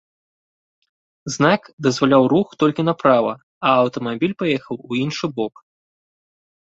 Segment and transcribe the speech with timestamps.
[1.33, 3.33] Знак дазваляў рух толькі направа,
[3.65, 5.53] а аўтамабіль паехаў у іншы бок.